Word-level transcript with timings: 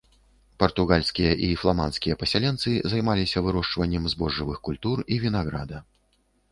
Партугальскія 0.61 1.33
і 1.49 1.49
фламандскія 1.63 2.17
пасяленцы 2.23 2.73
займаліся 2.95 3.45
вырошчваннем 3.49 4.03
збожжавых 4.17 4.57
культур 4.71 4.97
і 5.17 5.25
вінаграда. 5.29 5.89